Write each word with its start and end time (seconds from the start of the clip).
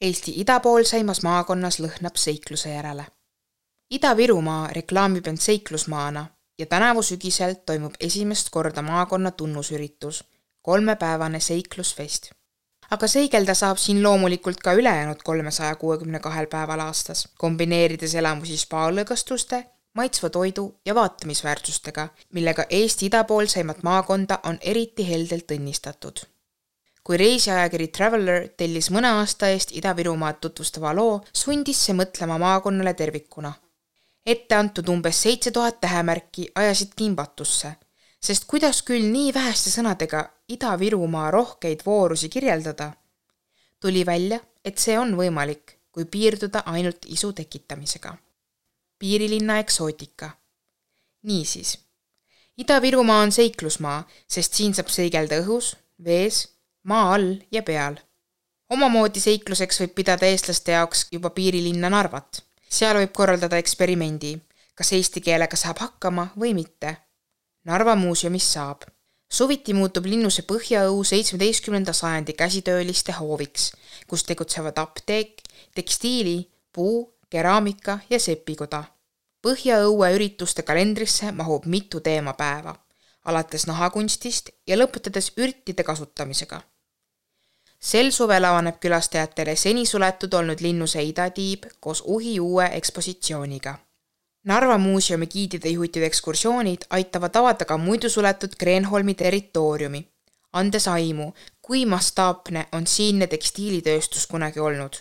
Eesti 0.00 0.32
idapoolseimas 0.40 1.18
maakonnas 1.22 1.76
lõhnab 1.84 2.14
seikluse 2.16 2.70
järele. 2.72 3.02
Ida-Virumaa 3.92 4.70
reklaamib 4.72 5.26
end 5.28 5.42
seiklusmaana 5.44 6.22
ja 6.58 6.66
tänavu 6.66 7.02
sügisel 7.02 7.54
toimub 7.66 7.98
esimest 8.00 8.48
korda 8.50 8.82
maakonna 8.82 9.30
tunnusüritus, 9.30 10.22
kolmepäevane 10.62 11.40
seiklusfest. 11.40 12.30
aga 12.90 13.06
seigelda 13.06 13.54
saab 13.54 13.76
siin 13.76 14.02
loomulikult 14.02 14.64
ka 14.64 14.72
ülejäänud 14.72 15.20
kolmesaja 15.24 15.76
kuuekümne 15.76 16.20
kahel 16.20 16.46
päeval 16.46 16.80
aastas, 16.80 17.28
kombineerides 17.38 18.14
elamusi 18.14 18.56
spaalõõgastuste, 18.56 19.62
maitsva 19.94 20.30
toidu 20.30 20.80
ja 20.86 20.94
vaatamisväärtustega, 20.94 22.08
millega 22.32 22.64
Eesti 22.70 23.06
idapoolseimat 23.06 23.82
maakonda 23.82 24.40
on 24.42 24.58
eriti 24.60 25.08
heldelt 25.08 25.58
õnnistatud 25.58 26.26
kui 27.10 27.16
reisiajakiri 27.18 27.88
Traveller 27.90 28.44
tellis 28.54 28.86
mõne 28.94 29.08
aasta 29.18 29.48
eest 29.50 29.72
Ida-Virumaad 29.74 30.36
tutvustava 30.44 30.92
loo, 30.94 31.16
sundis 31.34 31.80
see 31.84 31.94
mõtlema 31.98 32.36
maakonnale 32.38 32.92
tervikuna. 32.94 33.50
ette 34.26 34.54
antud 34.54 34.88
umbes 34.88 35.22
seitse 35.22 35.50
tuhat 35.50 35.80
tähemärki 35.80 36.44
ajasid 36.54 36.92
kimbatusse, 36.94 37.72
sest 38.22 38.46
kuidas 38.46 38.82
küll 38.82 39.08
nii 39.10 39.32
väheste 39.34 39.72
sõnadega 39.74 40.20
Ida-Virumaa 40.54 41.30
rohkeid 41.30 41.82
voorusi 41.86 42.28
kirjeldada? 42.28 42.92
tuli 43.80 44.06
välja, 44.06 44.38
et 44.64 44.78
see 44.78 44.98
on 44.98 45.16
võimalik, 45.16 45.74
kui 45.90 46.04
piirduda 46.04 46.62
ainult 46.66 47.10
isu 47.10 47.32
tekitamisega. 47.32 48.14
piirilinna 48.98 49.58
eksootika. 49.58 50.30
niisiis, 51.22 51.78
Ida-Virumaa 52.56 53.20
on 53.22 53.32
seiklusmaa, 53.32 54.06
sest 54.28 54.54
siin 54.54 54.74
saab 54.74 54.88
seigelda 54.88 55.42
õhus, 55.42 55.74
vees 56.04 56.59
maa 56.82 57.14
all 57.14 57.36
ja 57.52 57.62
peal. 57.62 57.96
omamoodi 58.70 59.20
seikluseks 59.20 59.80
võib 59.80 59.92
pidada 59.94 60.26
eestlaste 60.26 60.72
jaoks 60.72 61.06
juba 61.12 61.30
piirilinna 61.30 61.90
Narvat. 61.90 62.42
seal 62.68 62.96
võib 62.96 63.12
korraldada 63.12 63.58
eksperimendi, 63.58 64.38
kas 64.74 64.92
eesti 64.92 65.20
keelega 65.20 65.56
saab 65.56 65.78
hakkama 65.78 66.30
või 66.38 66.54
mitte. 66.54 66.96
Narva 67.64 67.96
muuseumis 67.96 68.52
saab. 68.52 68.82
suviti 69.32 69.74
muutub 69.74 70.06
linnuse 70.06 70.42
põhjaõu 70.42 71.04
seitsmeteistkümnenda 71.04 71.92
sajandi 71.92 72.32
käsitööliste 72.32 73.12
hooviks, 73.12 73.72
kus 74.06 74.24
tegutsevad 74.24 74.78
apteek, 74.78 75.42
tekstiili, 75.74 76.50
puu, 76.72 77.12
keraamika 77.30 77.98
ja 78.10 78.18
sepikoda. 78.18 78.84
põhjaõue 79.42 80.14
ürituste 80.14 80.62
kalendrisse 80.62 81.32
mahub 81.32 81.66
mitu 81.66 82.00
teemapäeva 82.00 82.74
alates 83.24 83.66
nahakunstist 83.66 84.50
ja 84.66 84.76
lõpetades 84.76 85.32
ürtide 85.36 85.84
kasutamisega 85.84 86.62
sel 87.80 88.10
suvel 88.12 88.44
avaneb 88.44 88.76
külastajatele 88.80 89.56
seni 89.56 89.86
suletud 89.86 90.32
olnud 90.32 90.60
linnuse 90.60 91.02
idatiib 91.02 91.64
koos 91.80 92.02
uhi 92.06 92.40
uue 92.40 92.68
ekspositsiooniga. 92.76 93.78
Narva 94.44 94.78
muuseumi 94.78 95.26
giidide 95.26 95.68
juhitud 95.68 96.02
ekskursioonid 96.02 96.86
aitavad 96.90 97.36
avada 97.36 97.64
ka 97.64 97.76
muidu 97.76 98.08
suletud 98.08 98.56
Kreenholmi 98.58 99.14
territooriumi, 99.14 100.06
andes 100.52 100.88
aimu, 100.88 101.32
kui 101.62 101.86
mastaapne 101.86 102.66
on 102.72 102.86
siinne 102.86 103.26
tekstiilitööstus 103.26 104.26
kunagi 104.26 104.60
olnud. 104.60 104.96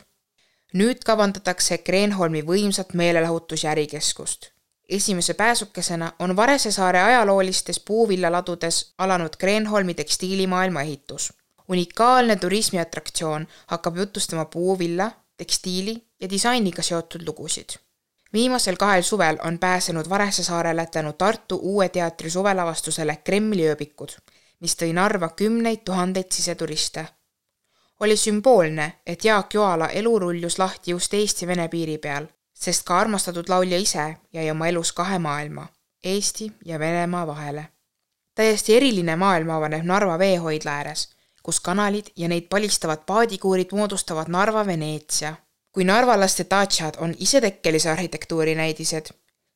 nüüd 0.73 0.99
kavandatakse 1.05 1.77
Kreenholmi 1.77 2.41
võimsat 2.41 2.93
meelelahutus- 2.93 3.63
ja 3.63 3.71
ärikeskust 3.71 4.51
esimese 4.89 5.33
pääsukesena 5.33 6.11
on 6.19 6.35
Varese 6.35 6.71
saare 6.71 7.01
ajaloolistes 7.01 7.79
puuvillaladudes 7.79 8.93
alanud 8.97 9.29
Kreenholmi 9.37 9.93
tekstiilimaailma 9.93 10.81
ehitus 10.81 11.38
unikaalne 11.69 12.35
turismiatraktsioon 12.35 13.47
hakkab 13.67 13.97
jutustama 13.97 14.45
puuvilla, 14.45 15.11
tekstiili 15.37 16.07
ja 16.21 16.29
disainiga 16.29 16.81
seotud 16.81 17.21
lugusid. 17.27 17.69
viimasel 18.33 18.75
kahel 18.75 19.01
suvel 19.01 19.37
on 19.43 19.59
pääsenud 19.59 20.09
Varese 20.09 20.43
saarele 20.43 20.85
tänu 20.85 21.13
Tartu 21.13 21.59
Uue 21.61 21.89
Teatri 21.89 22.29
suvelavastusele 22.29 23.15
Kremli 23.15 23.69
ööbikud, 23.69 24.09
mis 24.59 24.75
tõi 24.75 24.93
Narva 24.93 25.29
kümneid 25.29 25.77
tuhandeid 25.85 26.31
siseturiste. 26.31 27.05
oli 27.99 28.17
sümboolne, 28.17 28.93
et 29.05 29.25
Jaak 29.25 29.53
Joala 29.53 29.87
elu 29.87 30.19
rullus 30.19 30.59
lahti 30.59 30.91
just 30.91 31.13
Eesti-Vene 31.13 31.67
piiri 31.67 31.97
peal, 31.97 32.27
sest 32.53 32.83
ka 32.85 32.99
armastatud 32.99 33.49
laulja 33.49 33.77
ise 33.77 34.17
jäi 34.33 34.51
oma 34.51 34.67
elus 34.67 34.93
kahe 34.93 35.19
maailma, 35.19 35.67
Eesti 36.03 36.51
ja 36.65 36.79
Venemaa 36.79 37.27
vahele. 37.27 37.67
täiesti 38.35 38.75
eriline 38.75 39.15
maailm 39.15 39.49
avaneb 39.49 39.83
Narva 39.83 40.19
veehoidla 40.19 40.71
ääres 40.71 41.18
kus 41.49 41.59
kanalid 41.65 42.11
ja 42.15 42.27
neid 42.29 42.45
palistavad 42.49 42.99
paadikuurid 43.05 43.71
moodustavad 43.73 44.27
Narva 44.29 44.65
Veneetsia. 44.65 45.35
kui 45.71 45.83
narvalaste 45.83 46.45
daatšad 46.49 46.97
on 46.97 47.15
isetekkelise 47.19 47.89
arhitektuuri 47.89 48.55
näidised, 48.55 49.07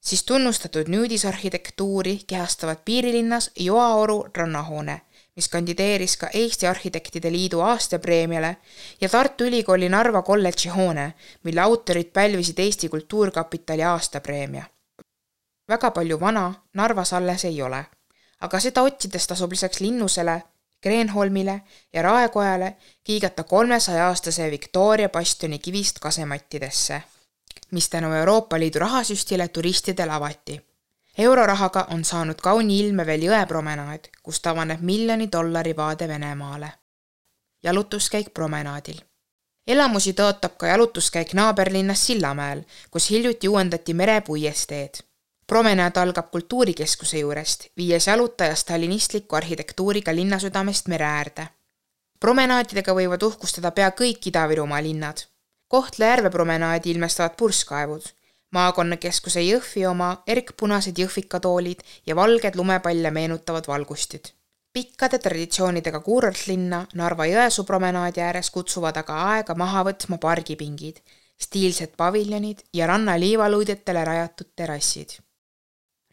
siis 0.02 0.24
tunnustatud 0.24 0.88
nüüdisarhitektuuri 0.90 2.22
kehastavad 2.28 2.78
piirilinnas 2.86 3.52
Joaoru 3.60 4.26
rannahoone, 4.38 5.02
mis 5.36 5.50
kandideeris 5.50 6.18
ka 6.18 6.30
Eesti 6.34 6.68
Arhitektide 6.68 7.32
Liidu 7.32 7.60
aastapreemiale 7.60 8.58
ja 9.02 9.10
Tartu 9.10 9.44
Ülikooli 9.44 9.90
Narva 9.90 10.22
kolledži 10.22 10.70
hoone, 10.70 11.14
mille 11.44 11.62
autorid 11.62 12.10
pälvisid 12.14 12.60
Eesti 12.60 12.90
Kultuurkapitali 12.90 13.84
aastapreemia. 13.84 14.64
väga 15.70 15.92
palju 15.92 16.20
vana 16.20 16.54
Narvas 16.74 17.14
alles 17.14 17.46
ei 17.46 17.62
ole, 17.62 17.86
aga 18.42 18.60
seda 18.60 18.82
otsides 18.82 19.28
tasub 19.28 19.52
lisaks 19.52 19.80
linnusele 19.80 20.42
Kreenholmile 20.84 21.62
ja 21.94 22.02
Raekojale 22.02 22.76
kiigata 23.04 23.44
kolmesaja-aastase 23.44 24.52
Victoria 24.52 25.10
bastioni 25.10 25.60
kivist 25.60 26.00
kasemattidesse, 26.00 27.04
mis 27.72 27.90
tänu 27.90 28.14
Euroopa 28.14 28.60
Liidu 28.60 28.80
rahasüstile 28.80 29.48
turistidele 29.48 30.12
avati. 30.12 30.62
eurorahaga 31.18 31.88
on 31.92 32.04
saanud 32.06 32.42
kauni 32.42 32.80
ilme 32.80 33.06
veel 33.06 33.24
jõepromenaad, 33.30 34.10
kust 34.24 34.48
avaneb 34.48 34.82
miljoni 34.82 35.30
dollari 35.32 35.76
vaade 35.76 36.08
Venemaale. 36.08 36.72
jalutuskäik 37.64 38.34
promenaadil 38.34 39.00
elamusi 39.68 40.12
tõotab 40.14 40.58
ka 40.58 40.68
jalutuskäik 40.68 41.34
naaberlinnas 41.34 42.06
Sillamäel, 42.08 42.64
kus 42.92 43.10
hiljuti 43.10 43.48
uuendati 43.48 43.94
merepuiesteed 43.94 45.04
promenaad 45.48 45.98
algab 45.98 46.32
Kultuurikeskuse 46.32 47.20
juurest, 47.20 47.66
viies 47.78 48.08
jalutaja 48.08 48.56
stalinistliku 48.56 49.36
arhitektuuriga 49.36 50.16
linnasüdamest 50.16 50.88
mere 50.88 51.06
äärde. 51.06 51.48
promenaadidega 52.20 52.94
võivad 52.96 53.24
uhkustada 53.24 53.72
pea 53.72 53.90
kõik 53.92 54.28
Ida-Virumaa 54.32 54.84
linnad. 54.84 55.18
Kohtla-Järve 55.68 56.30
promenaadi 56.30 56.92
ilmestavad 56.92 57.36
purskkaevud, 57.38 58.06
maakonnakeskuse 58.52 59.42
Jõhvi 59.42 59.84
oma 59.90 60.24
erkpunased 60.28 60.98
jõhvikatoolid 60.98 61.84
ja 62.06 62.16
valged 62.16 62.56
lumepalle 62.56 63.12
meenutavad 63.12 63.68
valgustid. 63.68 64.26
pikkade 64.74 65.20
traditsioonidega 65.20 66.00
kuurortlinna 66.00 66.86
Narva-Jõesuu 66.94 67.64
promenaadi 67.64 68.22
ääres 68.22 68.50
kutsuvad 68.50 68.98
aga 68.98 69.20
aega 69.34 69.56
maha 69.56 69.84
võtma 69.84 70.18
pargipingid, 70.18 70.98
stiilsed 71.42 71.94
paviljonid 71.98 72.64
ja 72.74 72.88
ranna 72.88 73.20
liivaluidetele 73.20 74.06
rajatud 74.06 74.48
terrassid 74.56 75.23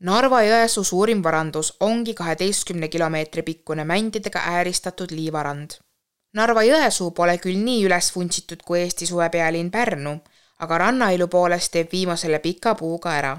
Narva-Jõesuu 0.00 0.80
suurim 0.84 1.18
varandus 1.20 1.74
ongi 1.84 2.14
kaheteistkümne 2.16 2.88
kilomeetri 2.88 3.42
pikkune 3.42 3.84
mändidega 3.84 4.40
ääristatud 4.54 5.10
liivarand. 5.12 5.74
Narva-Jõesuu 6.40 7.10
pole 7.18 7.34
küll 7.42 7.60
nii 7.60 7.82
üles 7.84 8.08
vuntsitud 8.14 8.62
kui 8.64 8.78
Eesti 8.80 9.10
suvepealinn 9.10 9.68
Pärnu, 9.70 10.14
aga 10.64 10.78
rannailu 10.84 11.28
poolest 11.28 11.72
teeb 11.76 11.92
viimasele 11.92 12.38
pika 12.38 12.74
puuga 12.80 13.12
ära. 13.18 13.34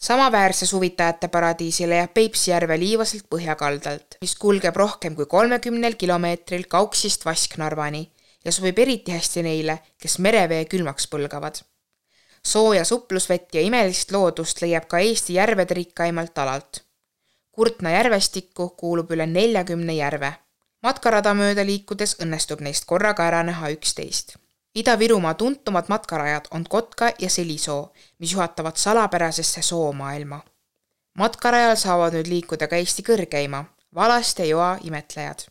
samaväärse 0.00 0.66
suvitajate 0.66 1.28
paradiisi 1.28 1.88
leiab 1.88 2.14
Peipsi 2.14 2.50
järve 2.50 2.80
liivaselt 2.80 3.28
põhjakaldalt, 3.28 4.16
mis 4.20 4.34
kulgeb 4.36 4.76
rohkem 4.76 5.14
kui 5.14 5.26
kolmekümnel 5.26 5.94
kilomeetril 5.94 6.64
Kauksist 6.68 7.24
Vasknarvani 7.24 8.10
ja 8.44 8.52
sobib 8.52 8.78
eriti 8.78 9.12
hästi 9.12 9.42
neile, 9.42 9.78
kes 10.00 10.18
merevee 10.18 10.64
külmaks 10.64 11.08
põlgavad 11.12 11.60
sooja 12.46 12.84
suplusvett 12.84 13.54
ja 13.54 13.60
imelist 13.60 14.12
loodust 14.14 14.62
leiab 14.62 14.86
ka 14.88 14.98
Eesti 15.02 15.34
järvede 15.34 15.74
rikkaimalt 15.74 16.38
alalt. 16.38 16.82
Kurtna 17.52 17.90
järvestikku 17.90 18.68
kuulub 18.68 19.10
üle 19.10 19.26
neljakümne 19.26 19.94
järve. 19.96 20.32
matkarada 20.82 21.32
mööda 21.34 21.64
liikudes 21.66 22.12
õnnestub 22.22 22.60
neist 22.62 22.84
korraga 22.86 23.24
ära 23.26 23.42
näha 23.42 23.70
üksteist. 23.74 24.36
Ida-Virumaa 24.74 25.34
tuntumad 25.34 25.88
matkarajad 25.88 26.46
on 26.50 26.64
Kotka 26.64 27.10
ja 27.18 27.30
Selisoo, 27.30 27.92
mis 28.18 28.32
juhatavad 28.32 28.76
salapärasesse 28.76 29.62
soomaailma. 29.62 30.40
matkarajal 31.18 31.76
saavad 31.76 32.14
nüüd 32.14 32.28
liikuda 32.28 32.68
ka 32.68 32.76
Eesti 32.76 33.02
kõrgeima, 33.02 33.64
Valaste 33.94 34.46
joa 34.46 34.78
imetlejad 34.82 35.46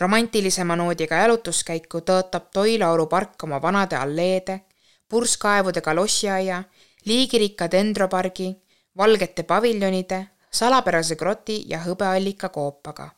romantilisema 0.00 0.76
noodiga 0.76 1.16
jalutuskäiku 1.16 1.98
tõotab 1.98 2.50
Toilauru 2.52 3.06
park 3.06 3.44
oma 3.44 3.62
vanade 3.62 3.96
alleede, 3.96 4.60
purskkaevudega 5.08 5.94
lossiaia, 5.94 6.62
liigirikka 7.04 7.70
dendropargi, 7.70 8.56
valgete 8.96 9.42
paviljonide, 9.42 10.26
salapärase 10.50 11.16
groti 11.16 11.64
ja 11.68 11.82
hõbeallika 11.84 12.48
koopaga. 12.48 13.10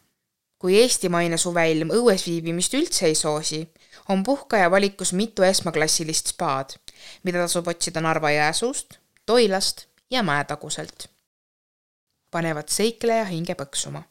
kui 0.58 0.74
eestimaine 0.74 1.36
suveilm 1.38 1.92
õues 1.94 2.24
viibimist 2.26 2.72
üldse 2.74 3.06
ei 3.06 3.14
soosi, 3.14 3.60
on 4.08 4.24
puhkaja 4.26 4.70
valikus 4.70 5.12
mitu 5.12 5.42
esmaklassilist 5.46 6.32
spaad, 6.32 6.74
mida 7.22 7.38
tasub 7.38 7.68
otsida 7.68 8.00
Narva-Jõesuust, 8.00 8.98
Toilast 9.26 9.86
ja 10.10 10.22
Mäetaguselt. 10.22 11.08
panevad 12.30 12.68
seikleja 12.68 13.24
hinge 13.24 13.54
põksuma. 13.54 14.02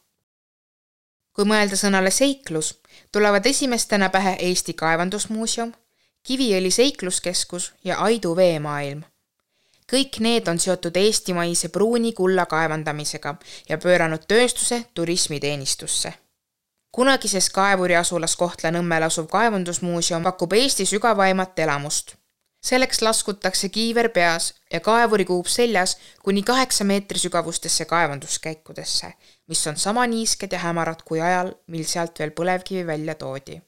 kui 1.32 1.44
mõelda 1.44 1.76
sõnale 1.76 2.10
seiklus, 2.10 2.80
tulevad 3.12 3.46
esimestena 3.46 4.08
pähe 4.08 4.36
Eesti 4.40 4.72
Kaevandusmuuseum, 4.72 5.72
Kiviõli 6.28 6.68
seikluskeskus 6.70 7.72
ja 7.84 8.02
Aidu 8.04 8.34
veemaailm 8.36 8.98
kõik 9.92 10.18
need 10.20 10.48
on 10.52 10.58
seotud 10.60 10.96
eestimaise 11.00 11.70
pruuni 11.72 12.12
kulla 12.12 12.44
kaevandamisega 12.46 13.34
ja 13.68 13.78
pööranud 13.78 14.26
tööstuse 14.28 14.82
turismiteenistusse. 14.94 16.12
kunagises 16.92 17.48
kaevuri 17.50 17.96
asulas 17.96 18.36
Kohtla-Nõmmel 18.36 19.06
asuv 19.06 19.30
kaevandusmuuseum 19.32 20.22
pakub 20.22 20.52
Eesti 20.52 20.86
sügavaimat 20.86 21.58
elamust. 21.58 22.16
selleks 22.64 23.02
laskutakse 23.02 23.68
kiiver 23.68 24.08
peas 24.08 24.54
ja 24.72 24.80
kaevurikuup 24.80 25.46
seljas 25.46 25.96
kuni 26.22 26.42
kaheksa 26.42 26.84
meetri 26.84 27.18
sügavustesse 27.18 27.84
kaevanduskäikudesse, 27.84 29.12
mis 29.46 29.66
on 29.66 29.76
sama 29.76 30.06
niisked 30.06 30.52
ja 30.52 30.58
hämarad 30.58 31.02
kui 31.04 31.20
ajal, 31.20 31.54
mil 31.66 31.84
sealt 31.84 32.18
veel 32.18 32.30
põlevkivi 32.30 32.86
välja 32.86 33.14
toodi 33.14 33.62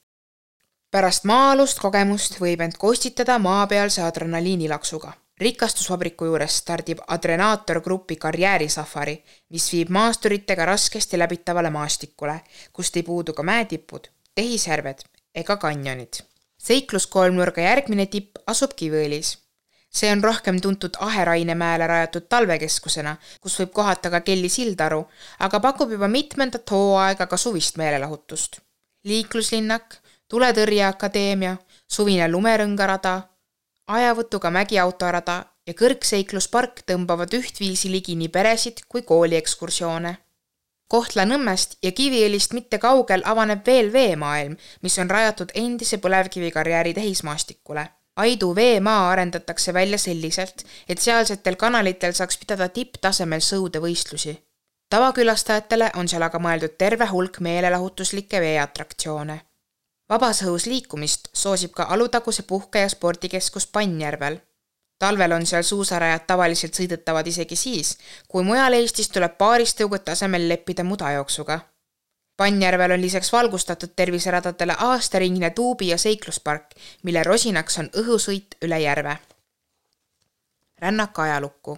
pärast 0.91 1.23
maa-alust 1.23 1.79
kogemust 1.79 2.39
võib 2.39 2.61
end 2.61 2.77
kostitada 2.77 3.39
maapealse 3.39 4.01
adrenaliinilaksuga 4.01 5.13
rikastusvabriku 5.41 6.25
juures 6.25 6.57
stardib 6.61 6.99
Adrenaator 7.07 7.81
Grupi 7.81 8.15
karjäärisafari, 8.15 9.15
mis 9.49 9.71
viib 9.73 9.89
maasturitega 9.89 10.65
raskesti 10.65 11.19
läbitavale 11.19 11.69
maastikule, 11.69 12.41
kust 12.73 12.97
ei 12.97 13.03
puudu 13.03 13.33
ka 13.33 13.43
mäetipud, 13.43 14.11
tehisjärved 14.35 15.01
ega 15.35 15.57
kanjonid. 15.57 16.21
seikluskolmnurga 16.57 17.61
järgmine 17.61 18.05
tipp 18.05 18.37
asub 18.47 18.75
Kiviõlis. 18.81 19.37
see 19.89 20.11
on 20.11 20.23
rohkem 20.23 20.61
tuntud 20.61 20.97
Aheraine 20.99 21.55
mäele 21.55 21.87
rajatud 21.87 22.27
talvekeskusena, 22.29 23.15
kus 23.41 23.59
võib 23.59 23.71
kohata 23.73 24.09
ka 24.09 24.21
Kelly 24.21 24.49
Sildaru, 24.49 25.07
aga 25.39 25.59
pakub 25.59 25.91
juba 25.91 26.07
mitmendat 26.07 26.71
hooaega 26.71 27.27
ka 27.27 27.37
suvist 27.37 27.77
meelelahutust. 27.77 28.59
liikluslinnak, 29.03 29.97
tuletõrjeakadeemia, 30.31 31.57
suvine 31.91 32.27
lumerõngarada 32.31 33.21
ajavõtuga 33.91 34.51
mägiautorada 34.55 35.37
ja 35.67 35.73
kõrgseikluspark 35.75 36.85
tõmbavad 36.87 37.33
ühtviisi 37.35 37.91
ligi 37.91 38.15
nii 38.15 38.29
peresid 38.31 38.85
kui 38.87 39.03
kooliekskursioone. 39.07 40.13
Kohtla-Nõmmest 40.91 41.77
ja 41.83 41.91
Kiviõlist 41.95 42.55
mitte 42.55 42.79
kaugel 42.79 43.23
avaneb 43.25 43.65
veel 43.67 43.91
veemaailm, 43.93 44.55
mis 44.81 44.97
on 44.99 45.11
rajatud 45.11 45.51
endise 45.55 45.99
põlevkivikarjääri 46.03 46.93
tehismaastikule. 46.93 47.85
Aidu 48.15 48.55
veemaa 48.55 49.11
arendatakse 49.11 49.73
välja 49.73 49.97
selliselt, 49.97 50.65
et 50.89 50.99
sealsetel 50.99 51.55
kanalitel 51.55 52.15
saaks 52.15 52.37
pidada 52.37 52.69
tipptasemel 52.69 53.39
sõudevõistlusi. 53.39 54.35
tavakülastajatele 54.89 55.91
on 55.95 56.07
seal 56.07 56.23
aga 56.23 56.39
mõeldud 56.39 56.75
terve 56.77 57.07
hulk 57.11 57.39
meelelahutuslikke 57.39 58.41
veeatraktsioone 58.41 59.39
vabas 60.11 60.41
õhus 60.43 60.67
liikumist 60.67 61.29
soosib 61.33 61.71
ka 61.71 61.83
Alutaguse 61.83 62.43
puhke- 62.43 62.79
ja 62.79 62.89
spordikeskus 62.89 63.67
Pannjärvel. 63.67 64.39
talvel 64.99 65.31
on 65.31 65.45
seal 65.45 65.63
suusarajad 65.63 66.27
tavaliselt 66.27 66.75
sõidetavad 66.77 67.27
isegi 67.27 67.55
siis, 67.55 67.97
kui 68.27 68.43
mujal 68.43 68.73
Eestis 68.73 69.09
tuleb 69.09 69.37
paaristõugete 69.37 70.11
asemel 70.11 70.49
leppida 70.49 70.83
mudajooksuga. 70.83 71.59
Pannjärvel 72.37 72.91
on 72.91 73.01
lisaks 73.01 73.31
valgustatud 73.33 73.95
terviseradadele 73.95 74.75
aastaringne 74.77 75.49
tuubi- 75.49 75.87
ja 75.87 75.97
seikluspark, 75.97 76.75
mille 77.03 77.23
rosinaks 77.23 77.79
on 77.79 77.89
õhusõit 77.89 78.59
üle 78.61 78.79
järve. 78.79 79.17
rännak 80.81 81.19
ajalukku 81.19 81.77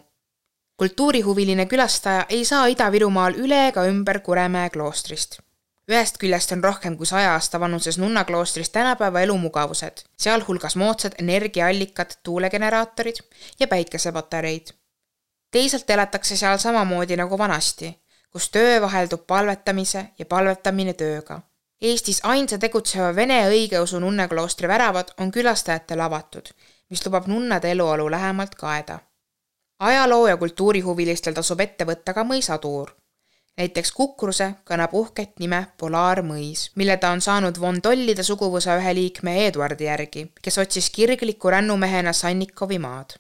kultuurihuviline 0.78 1.66
külastaja 1.66 2.26
ei 2.30 2.46
saa 2.46 2.68
Ida-Virumaal 2.68 3.36
üle 3.36 3.68
ega 3.68 3.86
ümber 3.86 4.20
Kuremäe 4.20 4.70
kloostrist 4.70 5.43
ühest 5.92 6.18
küljest 6.20 6.52
on 6.56 6.64
rohkem 6.64 6.96
kui 6.98 7.06
saja 7.06 7.34
aasta 7.34 7.60
vanuses 7.60 7.98
nunnakloostris 8.00 8.70
tänapäeva 8.70 9.22
elumugavused, 9.22 10.04
sealhulgas 10.18 10.76
moodsad 10.76 11.18
energiaallikad, 11.20 12.12
tuulegeneraatorid 12.24 13.20
ja 13.60 13.68
päikesepatareid. 13.68 14.68
teisalt 15.52 15.90
elatakse 15.90 16.38
seal 16.38 16.58
samamoodi 16.58 17.16
nagu 17.16 17.38
vanasti, 17.38 18.00
kus 18.32 18.50
töö 18.50 18.82
vaheldub 18.82 19.28
palvetamise 19.28 20.06
ja 20.20 20.26
palvetamine 20.26 20.94
tööga. 20.94 21.42
Eestis 21.82 22.20
ainsa 22.24 22.58
tegutseva 22.58 23.16
vene 23.16 23.42
õigeusu 23.50 24.00
nunnakloostri 24.00 24.68
väravad 24.68 25.12
on 25.20 25.32
külastajatele 25.32 26.04
avatud, 26.04 26.48
mis 26.90 27.06
lubab 27.06 27.28
nunnade 27.28 27.72
eluolu 27.72 28.12
lähemalt 28.12 28.56
kaeda. 28.56 29.00
ajaloo- 29.80 30.28
ja 30.28 30.38
kultuurihuvilistel 30.38 31.34
tasub 31.34 31.60
ette 31.60 31.86
võtta 31.86 32.14
ka 32.14 32.24
mõisatuur 32.24 33.03
näiteks 33.58 33.92
Kukruse 33.92 34.54
kannab 34.64 34.94
uhket 34.94 35.40
nime 35.40 35.68
Polaarmõis, 35.78 36.72
mille 36.76 36.98
ta 36.98 37.12
on 37.14 37.22
saanud 37.22 37.60
von 37.60 37.82
Tollide 37.82 38.24
suguvõsa 38.24 38.78
ühe 38.80 38.96
liikme 38.96 39.36
Eduardi 39.48 39.86
järgi, 39.90 40.26
kes 40.42 40.58
otsis 40.58 40.90
kirgliku 40.90 41.50
rännumehena 41.50 42.14
Sannikovi 42.14 42.80
maad. 42.80 43.18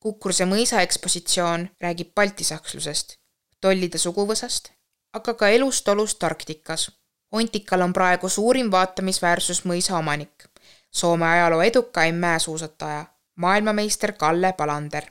Kukruse 0.00 0.44
mõisa 0.44 0.82
ekspositsioon 0.82 1.68
räägib 1.80 2.12
baltisakslusest, 2.14 3.16
Tollide 3.60 3.98
suguvõsast, 3.98 4.72
aga 5.12 5.34
ka 5.34 5.48
elust-olust 5.48 6.24
Arktikas. 6.24 6.90
Ontikal 7.32 7.80
on 7.80 7.92
praegu 7.96 8.28
suurim 8.28 8.70
vaatamisväärsus 8.70 9.64
mõisa 9.64 9.96
omanik, 9.98 10.48
Soome 10.92 11.24
ajaloo 11.24 11.62
edukaim 11.62 12.14
mäesuusataja, 12.20 13.06
maailmameister 13.36 14.12
Kalle 14.12 14.52
Palander. 14.52 15.06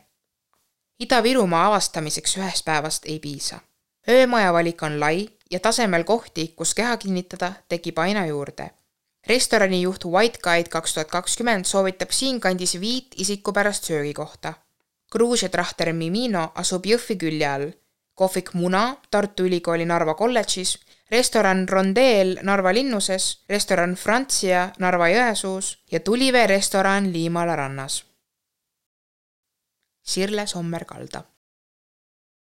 Ida-Virumaa 1.02 1.66
avastamiseks 1.68 2.38
ühest 2.38 2.66
päevast 2.66 3.06
ei 3.10 3.20
piisa 3.20 3.60
öömaja 4.08 4.54
valik 4.54 4.84
on 4.84 5.00
lai 5.00 5.30
ja 5.52 5.60
tasemel 5.60 6.04
kohti, 6.04 6.54
kus 6.56 6.74
keha 6.74 6.98
kinnitada, 6.98 7.54
tekib 7.70 7.98
aina 7.98 8.26
juurde. 8.26 8.72
restorani 9.28 9.82
juht 9.82 10.06
White 10.06 10.40
Guide 10.44 10.70
kaks 10.70 10.94
tuhat 10.94 11.08
kakskümmend 11.08 11.66
soovitab 11.66 12.10
siinkandis 12.10 12.80
viit 12.80 13.16
isikupärast 13.18 13.84
söögikohta. 13.84 14.54
Gruusia 15.12 15.50
trahter 15.50 15.94
Mimino 15.94 16.52
asub 16.56 16.86
Jõhvi 16.86 17.18
külje 17.18 17.48
all, 17.48 17.72
kohvik 18.16 18.54
Muna 18.54 18.96
Tartu 19.12 19.44
Ülikooli 19.44 19.86
Narva 19.86 20.14
kolledžis, 20.14 20.80
restoran 21.12 21.68
Rondeel 21.68 22.40
Narva 22.42 22.74
linnuses, 22.74 23.44
restoran 23.50 23.96
Francia 23.96 24.72
Narva-Jõesuus 24.80 25.78
ja 25.92 26.00
Tulivee 26.00 26.48
restoran 26.48 27.12
Liimala 27.14 27.56
rannas. 27.56 28.06
Sirle 30.02 30.48
Sommer-Kalda 30.48 31.24